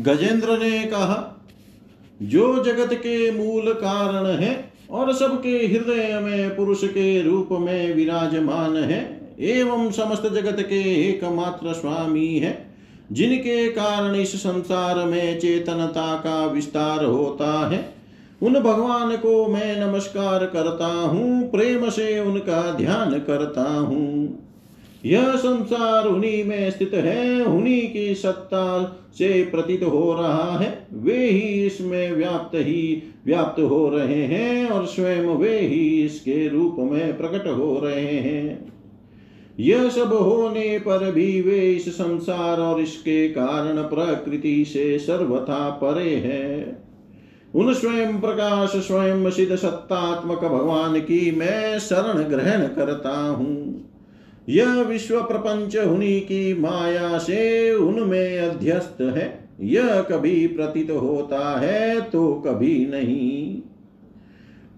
[0.00, 1.46] गजेंद्र ने कहा,
[2.22, 8.76] जो जगत के मूल कारण है और सबके हृदय में पुरुष के रूप में विराजमान
[8.76, 9.00] है,
[9.40, 12.66] एवं समस्त जगत के एकमात्र स्वामी है,
[13.12, 17.94] जिनके कारण इस संसार में चेतनता का विस्तार होता है,
[18.42, 24.45] उन भगवान को मैं नमस्कार करता हूँ, प्रेम से उनका ध्यान करता हूँ।
[25.06, 31.30] यह संसार उन्हीं में स्थित है, उन्हीं की सत्ता से प्रतीत हो रहा है। वे
[31.30, 37.16] ही इसमें व्याप्त ही व्याप्त हो रहे हैं और स्वयं वे ही इसके रूप में
[37.18, 38.72] प्रकट हो रहे हैं।
[39.60, 46.14] यह सब होने पर भी वे इस संसार और इसके कारण प्रकृति से सर्वथा परे
[46.14, 46.78] है।
[47.54, 53.86] उन स्वयं प्रकाश, स्वयं सिद्ध सत्तात्मक भगवान की मैं शरण ग्रहण करता हूँ।
[54.48, 62.00] यह विश्व प्रपंच उन्हीं की माया से उनमें अध्यस्त है। यह कभी प्रतीत होता है
[62.00, 63.60] तो कभी नहीं।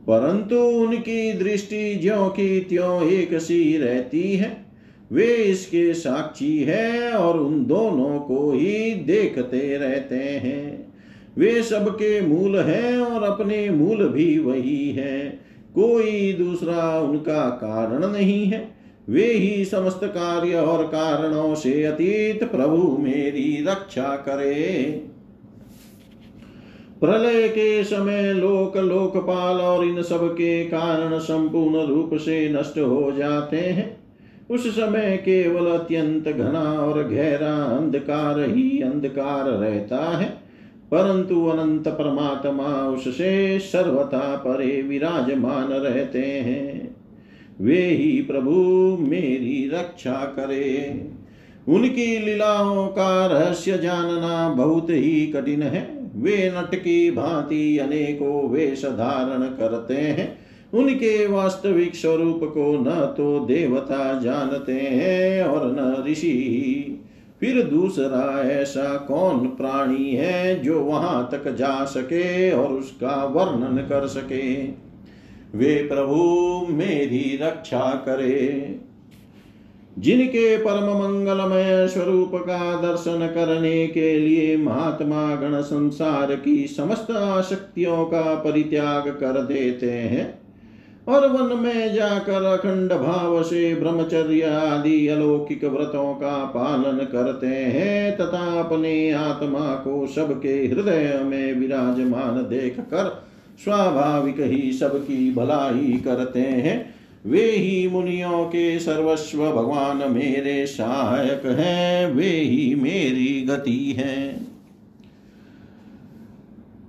[0.07, 4.67] परंतु उनकी दृष्टि ज्यो की त्यों एक सी रहती है।
[5.13, 10.93] वे इसके साक्षी है और उन दोनों को ही देखते रहते हैं।
[11.39, 15.41] वे सबके मूल हैं और अपने मूल भी वही है।
[15.75, 18.78] कोई दूसरा उनका कारण नहीं है।
[19.09, 24.83] वे ही समस्त कार्य और कारणों से अतीत प्रभु मेरी रक्षा करे।
[27.01, 33.13] प्रलय के समय लोक, लोकपाल और इन सब के कारण संपूर्ण रूप से नष्ट हो
[33.13, 33.97] जाते हैं।
[34.51, 40.29] उस समय केवल अत्यंत घना और गहरा अंधकार ही अंधकार रहता है,
[40.91, 46.97] परंतु अनंत परमात्मा उससे सर्वथा परे विराजमान रहते हैं।
[47.61, 48.51] वे ही प्रभु
[49.01, 51.05] मेरी रक्षा करे।
[51.69, 58.85] उनकी लीलाओं का रहस्य जानना बहुत ही कठिन है। वे नट की भांति अनेकों वेश
[58.85, 60.39] धारण करते हैं।
[60.75, 67.05] उनके वास्तविक स्वरूप को न तो देवता जानते हैं और न ऋषि।
[67.41, 74.07] फिर दूसरा ऐसा कौन प्राणी है जो वहाँ तक जा सके और उसका वर्णन कर
[74.07, 74.88] सके?
[75.55, 76.15] वे प्रभु
[76.73, 78.81] मेरी रक्षा करे।
[79.99, 88.05] जिनके परम मंगलमय स्वरूप का दर्शन करने के लिए महात्मा गण संसार की समस्त आशक्तियों
[88.05, 90.39] का परित्याग कर देते हैं
[91.09, 98.17] और वन में जाकर अखंड भाव से ब्रह्मचर्य आदि अलौकिक व्रतों का पालन करते हैं
[98.17, 103.28] तथा अपने आत्मा को सबके हृदय में विराजमान देख कर
[103.65, 106.95] स्वाभाविक ही सबकी भलाई करते हैं।
[107.27, 114.41] वे ही मुनियों के सर्वस्व भगवान मेरे सहायक हैं, वे ही मेरी गति है।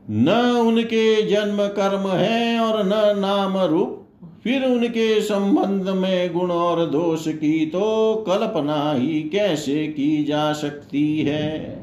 [0.10, 0.30] न
[0.68, 3.96] उनके जन्म कर्म है और न नाम रूप,
[4.44, 11.22] फिर उनके संबंध में गुण और दोष की तो कल्पना ही कैसे की जा सकती
[11.22, 11.79] है?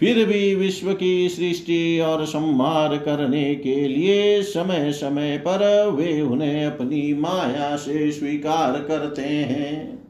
[0.00, 6.66] फिर भी विश्व की सृष्टि और संहार करने के लिए समय समय पर वे उन्हें
[6.66, 10.04] अपनी माया से स्वीकार करते हैं।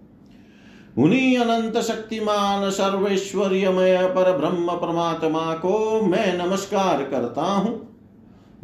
[0.99, 7.99] उन्हीं अनंत शक्तिमान सर्वेश्वर्यमय पर ब्रह्म परमात्मा को मैं नमस्कार करता हूँ।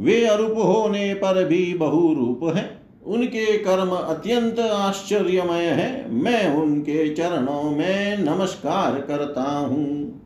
[0.01, 7.63] वे अरूप होने पर भी बहुरूप है। उनके कर्म अत्यंत आश्चर्यमय है। मैं उनके चरणों
[7.63, 10.21] में नमस्कार करता हूँ।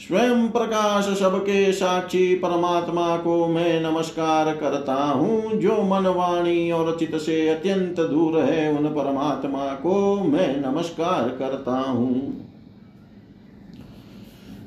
[0.00, 7.16] स्वयं प्रकाश सबके साक्षी परमात्मा को मैं नमस्कार करता हूँ। जो मन वाणी और चित
[7.16, 12.46] से अत्यंत दूर है, उन परमात्मा को मैं नमस्कार करता हूँ।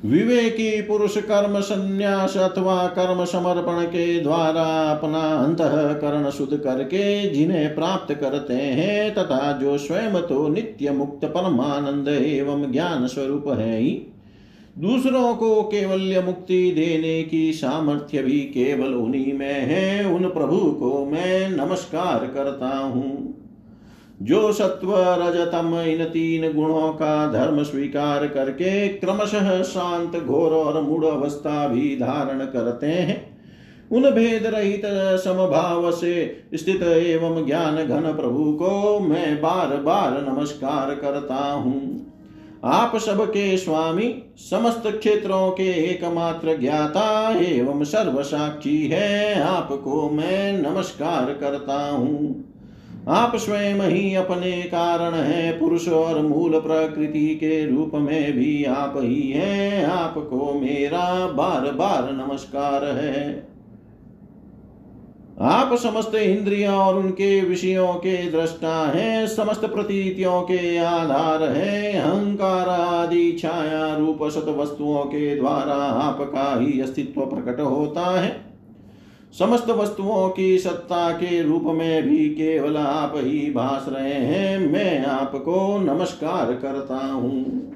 [0.04, 8.14] विवेकी पुरुष कर्म संन्यास अथवा कर्म समर्पण के द्वारा अपना अंतकरण शुद्ध करके जिन्हें प्राप्त
[8.14, 14.02] करते हैं, तथा जो स्वयं तो नित्य मुक्त परमानंद एवं ज्ञान स्वरूप है ही
[14.78, 21.06] दूसरों को केवल्य मुक्ति देने की सामर्थ्य भी केवल उन्हीं में है। उन प्रभु को
[21.06, 23.34] मैं नमस्कार करता हूँ।
[24.22, 31.04] जो सत्व रजतम इन तीन गुणों का धर्म स्वीकार करके क्रमशः शांत, घोर और मूढ़
[31.04, 33.38] अवस्था भी धारण करते हैं,
[33.92, 34.82] उन भेद रहित
[35.24, 42.03] समभाव से स्थित एवं ज्ञान घन प्रभु को मैं बार बार नमस्कार करता हूँ।
[42.64, 51.90] आप सबके स्वामी, समस्त क्षेत्रों के एकमात्र ज्ञाता एवं सर्वसाक्षी है, आपको मैं नमस्कार करता
[51.90, 52.44] हूँ।
[53.08, 58.94] आप स्वयं ही अपने कारण है, पुरुष और मूल प्रकृति के रूप में भी आप
[58.96, 63.53] ही हैं, आपको मेरा बार बार नमस्कार है।
[65.40, 72.68] आप समस्त इंद्रियों और उनके विषयों के दृष्टा हैं, समस्त प्रतीतियों के आधार है, अहंकार
[72.68, 78.36] आदि छाया रूप सत वस्तुओं के द्वारा आपका ही अस्तित्व प्रकट होता है।
[79.38, 85.06] समस्त वस्तुओं की सत्ता के रूप में भी केवल आप ही भास रहे हैं, मैं
[85.06, 87.72] आपको नमस्कार करता हूँ।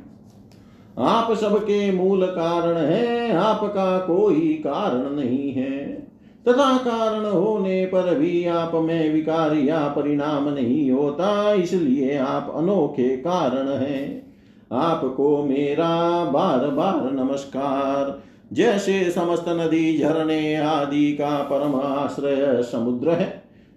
[0.98, 6.07] आप सबके मूल कारण हैं, आपका कोई कारण नहीं है।
[6.46, 13.08] तथा कारण होने पर भी आप में विकार या परिणाम नहीं होता इसलिए आप अनोखे
[13.16, 14.28] कारण हैं
[14.72, 18.18] आपको मेरा बार बार नमस्कार
[18.52, 23.30] जैसे समस्त नदी झरने आदि का परम आश्रय समुद्र है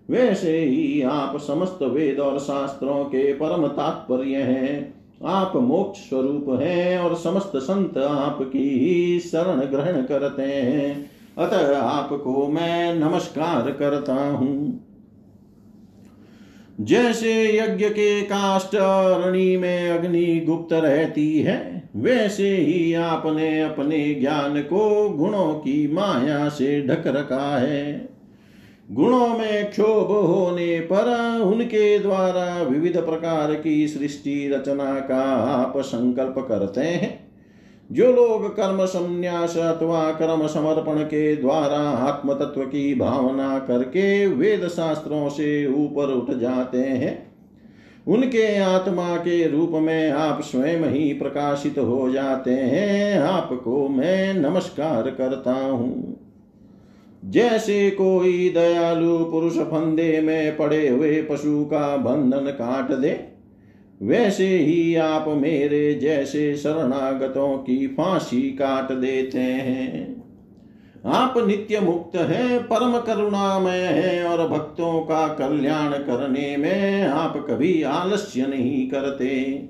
[0.10, 4.94] वैसे ही आप समस्त वेद और शास्त्रों के परम तात्पर्य हैं
[5.28, 12.48] आप मोक्ष स्वरूप हैं और समस्त संत आपकी ही शरण ग्रहण करते हैं अतः आपको
[12.48, 14.88] मैं नमस्कार करता हूँ।
[16.82, 24.62] जैसे यज्ञ के काष्ट अरणि में अग्नि गुप्त रहती है, वैसे ही आपने अपने ज्ञान
[24.62, 28.10] को गुणों की माया से ढक रखा है।
[28.92, 36.46] गुणों में क्षोभ होने पर उनके द्वारा विविध प्रकार की सृष्टि रचना का आप संकल्प
[36.50, 37.31] करते हैं।
[37.92, 44.68] जो लोग कर्म संन्यास अथवा कर्म समर्पण के द्वारा आत्म तत्व की भावना करके वेद
[44.68, 47.32] शास्त्रों से ऊपर उठ जाते हैं,
[48.08, 55.10] उनके आत्मा के रूप में आप स्वयं ही प्रकाशित हो जाते हैं, आपको मैं नमस्कार
[55.10, 56.18] करता हूँ।
[57.26, 63.31] जैसे कोई दयालु पुरुष फंदे में पड़े हुए पशु का बंधन काट दे
[64.02, 70.24] वैसे ही आप मेरे जैसे शरणागतों की फांसी काट देते हैं।
[71.06, 77.84] आप नित्य मुक्त हैं, परम करुणामय हैं और भक्तों का कल्याण करने में आप कभी
[77.84, 79.64] आलस्य नहीं करते।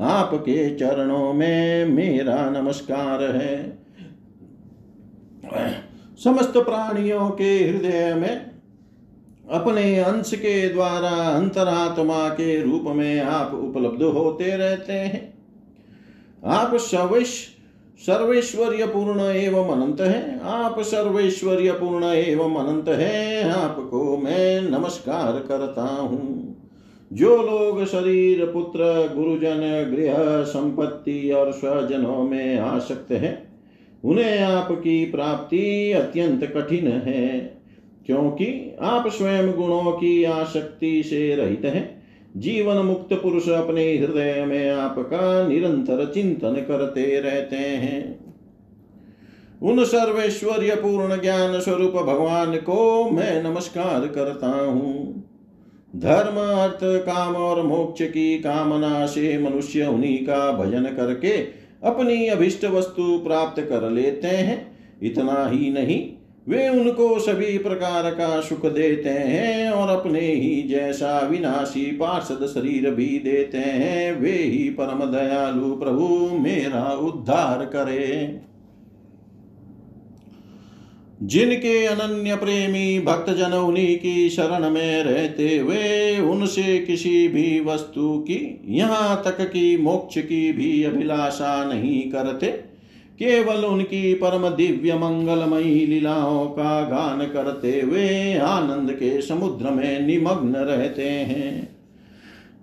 [0.00, 3.78] आपके चरणों में मेरा नमस्कार है।
[6.24, 8.53] समस्त प्राणियों के हृदय में
[9.50, 15.34] अपने अंश के द्वारा अंतरात्मा के रूप में आप उपलब्ध होते रहते हैं।
[16.44, 17.54] आप सर्वेश
[17.98, 25.82] सर्वेश्वर्य पूर्ण एवं अनंत है। आप सर्वेश्वर्य पूर्ण एवं अनंत है। आपको मैं नमस्कार करता
[25.82, 26.54] हूँ।
[27.12, 33.46] जो लोग शरीर, पुत्र, गुरुजन, गृह, संपत्ति और स्वजनों में आसक्त है,
[34.04, 37.53] उन्हें आपकी प्राप्ति अत्यंत कठिन है।
[38.06, 42.02] क्योंकि आप स्वयं गुणों की आसक्ति से रहित हैं।
[42.36, 48.24] जीवन मुक्त पुरुष अपने हृदय में आपका निरंतर चिंतन करते रहते हैं।
[49.62, 55.24] उन सर्वेश्वर्य पूर्ण ज्ञान स्वरूप भगवान को मैं नमस्कार करता हूँ।
[55.96, 61.28] धर्म, अर्थ, काम और मोक्ष की कामना से मनुष्य उन्हीं का भजन करके
[61.84, 66.13] अपनी अभिष्ट वस्तु प्राप्त कर लेते हैं। इतना ही नहीं
[66.48, 72.90] वे उनको सभी प्रकार का सुख देते हैं और अपने ही जैसा विनाशी पार्षद शरीर
[72.90, 78.40] भी देते हैं, वे ही परम दयालु प्रभु मेरा उद्धार करे।
[81.22, 88.18] जिनके अनन्य प्रेमी भक्त जन उन्हीं की शरण में रहते वे उनसे किसी भी वस्तु
[88.18, 92.73] की, यहाँ तक कि मोक्ष की भी अभिलाषा नहीं करते
[93.14, 100.56] केवल उनकी परम दिव्य मंगलमयी लीलाओं का गान करते हुए आनंद के समुद्र में निमग्न
[100.56, 101.76] रहते हैं।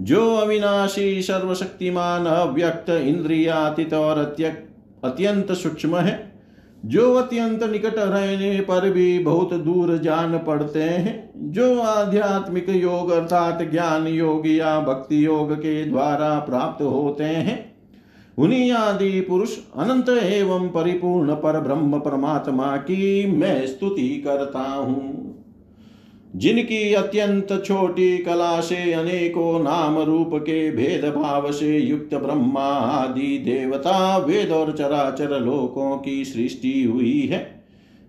[0.02, 4.18] जो अविनाशी, सर्वशक्तिमान, अव्यक्त, इंद्रियातीत और
[5.04, 6.32] अत्यंत सूक्ष्म है,
[6.86, 13.62] जो अत्यंत निकट रहने पर भी बहुत दूर जान पड़ते हैं, जो आध्यात्मिक योग अर्थात
[13.72, 17.71] ज्ञान योग या भक्ति योग के द्वारा प्राप्त होते हैं
[18.38, 25.28] उन्हीं आदि पुरुष अनंत एवं परिपूर्ण पर ब्रह्म परमात्मा की मैं स्तुति करता हूँ।
[26.36, 33.38] जिनकी अत्यंत छोटी कला से अनेकों नाम रूप के भेद भाव से युक्त ब्रह्मा आदि
[33.38, 37.64] देवता, वेद और चराचर लोकों की सृष्टि हुई है।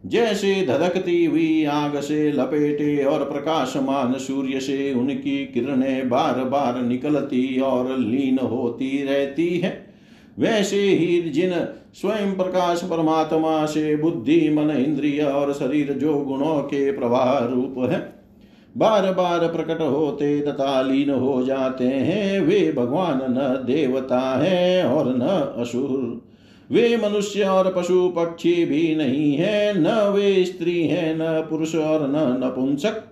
[0.07, 7.61] जैसे धधकती हुई आग से लपेटे और प्रकाशमान सूर्य से उनकी किरणें बार बार निकलती
[7.61, 9.82] और लीन होती रहती है।
[10.39, 11.53] वैसे ही जिन
[11.95, 18.23] स्वयं प्रकाश परमात्मा से बुद्धि, मन, इंद्रिय और शरीर जो गुणों के प्रवाह रूप है
[18.77, 25.17] बार बार प्रकट होते तथा लीन हो जाते हैं, वे भगवान न देवता है और
[25.17, 25.21] न
[25.63, 26.23] असुर।
[26.71, 32.09] वे मनुष्य और पशु पक्षी भी नहीं है, न वे स्त्री है, न पुरुष और
[32.09, 33.03] न नपुंसक।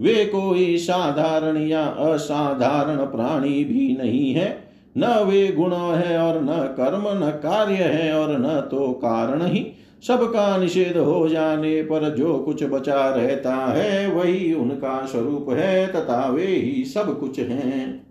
[0.00, 4.65] वे कोई साधारण या असाधारण प्राणी भी नहीं है।
[4.96, 9.66] न वे गुण है और न कर्म, न कार्य है और न तो कारण ही।
[10.06, 16.28] सबका निषेध हो जाने पर जो कुछ बचा रहता है, वही उनका स्वरूप है, तथा
[16.30, 18.06] वे ही सब कुछ हैं।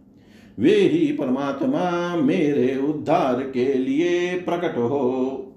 [0.59, 5.53] वे ही परमात्मा मेरे उद्धार के लिए प्रकट हो।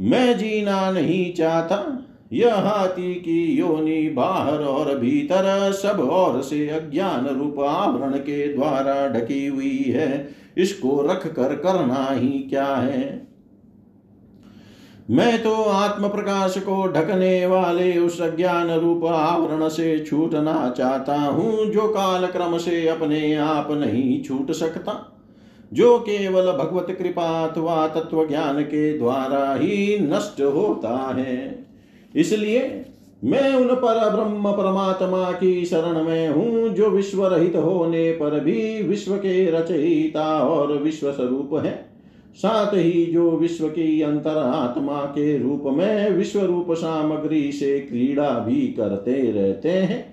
[0.00, 7.26] मैं जीना नहीं चाहता यह हाथी की योनि बाहर और भीतर सब और से अज्ञान
[7.28, 13.28] रूप आवरण के द्वारा ढकी हुई है। इसको रख कर करना ही क्या है?
[15.10, 21.66] मैं तो आत्म प्रकाश को ढकने वाले उस अज्ञान रूप आवरण से छूटना चाहता हूँ,
[21.66, 25.22] जो काल क्रम से अपने आप नहीं छूट सकता,
[25.72, 31.67] जो केवल भगवत कृपा अथवा तत्व ज्ञान के द्वारा ही नष्ट होता है।
[32.18, 32.84] इसलिए
[33.24, 38.82] मैं उन पर ब्रह्म परमात्मा की शरण में हूँ, जो विश्व रहित होने पर भी
[38.82, 41.72] विश्व के रचयिता और विश्व स्वरूप है।
[42.36, 48.60] साथ ही जो विश्व की अंतरात्मा के रूप में विश्व रूप सामग्री से क्रीड़ा भी
[48.72, 50.04] करते रहते हैं,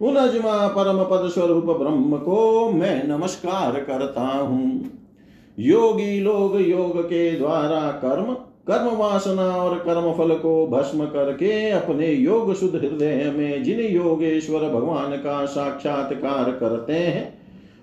[0.00, 4.90] उन अजमा परम पद स्वरूप ब्रह्म को मैं नमस्कार करता हूँ।
[5.58, 8.36] योगी लोग योग के द्वारा कर्म
[8.70, 14.60] कर्म वासना और कर्म फल को भस्म करके अपने योग शुद्ध हृदय में जिन योगेश्वर
[14.60, 17.38] भगवान का साक्षात्कार करते हैं,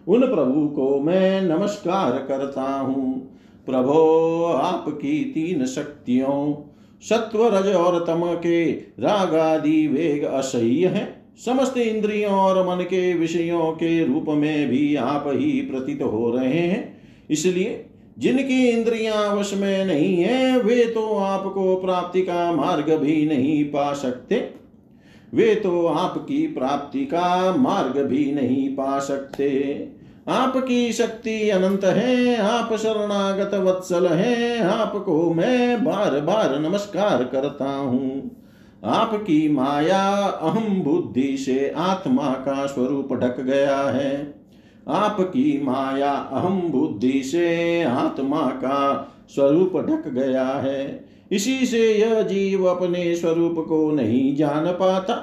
[0.07, 3.33] उन प्रभु को मैं नमस्कार करता हूँ।
[3.65, 6.63] प्रभो, आपकी तीन शक्तियों
[7.01, 8.65] सत्व रज और तम के
[8.99, 14.95] राग आदि वेग असह्य है। समस्त इंद्रियों और मन के विषयों के रूप में भी
[14.95, 17.85] आप ही प्रतीत हो रहे हैं। इसलिए
[18.17, 23.93] जिनकी इंद्रियाँ वश में नहीं है, वे तो आपको प्राप्ति का मार्ग भी नहीं पा
[23.93, 24.53] सकते।
[25.33, 29.87] वे तो आपकी प्राप्ति का मार्ग भी नहीं पा सकते।
[30.27, 38.41] आपकी शक्ति अनंत है, आप शरणागत वत्सल हैं, आपको मैं बार बार नमस्कार करता हूँ।
[38.83, 44.36] आपकी माया अहम बुद्धि से आत्मा का स्वरूप ढक गया है।
[44.89, 52.65] आपकी माया अहम बुद्धि से आत्मा का स्वरूप ढक गया है। इसी से यह जीव
[52.65, 55.13] अपने स्वरूप को नहीं जान पाता।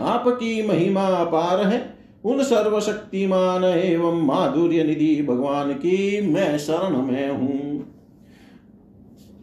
[0.00, 7.68] आपकी महिमा अपार है। उन सर्वशक्तिमान एवं माधुर्य निधि भगवान की मैं शरण में हूँ।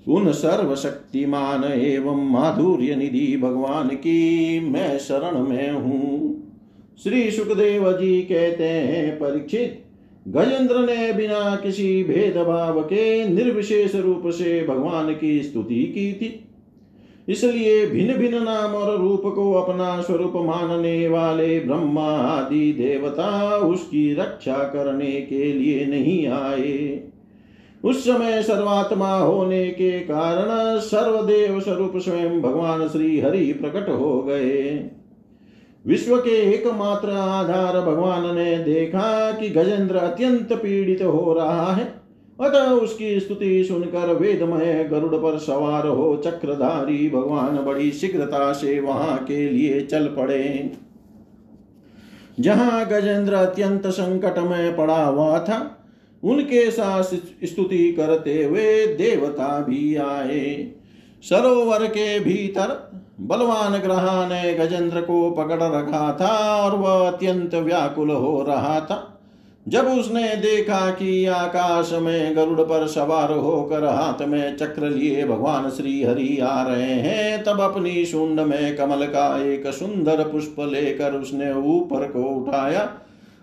[0.07, 6.34] उन सर्वशक्तिमान एवं माधुर्य निधि भगवान की मैं शरण में हूँ।
[7.03, 9.83] श्री सुखदेव जी कहते हैं, परीक्षित,
[10.27, 16.49] गजेंद्र ने बिना किसी भेदभाव के निर्विशेष रूप से भगवान की स्तुति की थी।
[17.29, 24.13] इसलिए भिन्न भिन्न नाम और रूप को अपना स्वरूप मानने वाले ब्रह्मा आदि देवता उसकी
[24.13, 27.03] रक्षा करने के लिए नहीं आए।
[27.83, 34.89] उस समय सर्वात्मा होने के कारण सर्वदेव स्वरूप स्वयं भगवान श्री हरि प्रकट हो गए।
[35.87, 41.83] विश्व के एकमात्र आधार भगवान ने देखा कि गजेंद्र अत्यंत पीड़ित हो रहा है।
[42.41, 49.25] अतः उसकी स्तुति सुनकर वेदमय गरुड़ पर सवार हो चक्रधारी भगवान बड़ी शीघ्रता से वहाँ
[49.25, 50.71] के लिए चल पड़े।
[52.39, 55.87] जहाँ गजेंद्र अत्यंत संकट में पड़ा हुआ था,
[56.23, 57.03] उनके साथ
[57.43, 60.71] स्तुति करते हुए देवता भी आए।
[61.23, 62.84] सरोवर के भीतर
[63.19, 69.11] बलवान ग्रह ने गजेंद्र को पकड़ रखा था और वह अत्यंत व्याकुल हो रहा था।
[69.67, 75.69] जब उसने देखा कि आकाश में गरुड़ पर सवार होकर हाथ में चक्र लिए भगवान
[75.69, 81.13] श्री हरि आ रहे हैं, तब अपनी शुंड में कमल का एक सुंदर पुष्प लेकर
[81.13, 82.89] उसने ऊपर को उठाया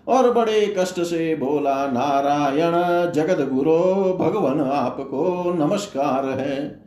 [0.07, 2.71] और बड़े कष्ट से बोला, नारायण
[3.11, 3.77] जगत गुरु
[4.13, 6.82] भगवान आपको नमस्कार है।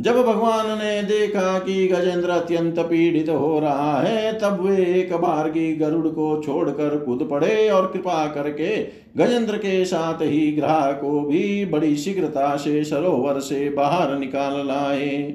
[0.00, 5.48] जब भगवान ने देखा कि गजेंद्र अत्यंत पीड़ित हो रहा है, तब वे एक बार
[5.48, 8.82] की गरुड़ को छोड़कर कूद पड़े और कृपा करके
[9.16, 15.34] गजेंद्र के साथ ही ग्रह को भी बड़ी शीघ्रता से सरोवर से बाहर निकाल लाए।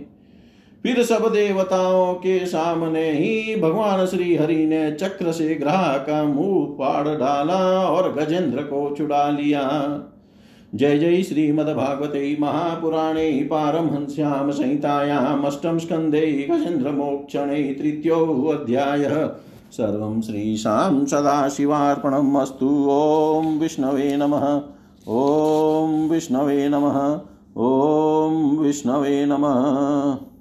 [0.83, 6.65] फिर सब देवताओं के सामने ही भगवान श्री हरि ने चक्र से ग्राह का मुँह
[6.79, 9.61] पाड़ डाला और गजेंद्र को छुड़ा लिया।
[10.76, 19.27] जय जय श्रीमद्भागवते महापुराणे पारमहंस्यां संहितायाम् अष्टम स्कन्धे गजेन्द्रमोक्षणे तृतीयोऽध्यायः
[19.72, 24.61] सर्वं श्रीशां सदाशिवार्पणम् अस्तु। ॐ विष्णवे नमः।
[25.07, 27.19] ॐ विष्णवे नमः।
[27.57, 30.35] ॐ विष्णवे नमः।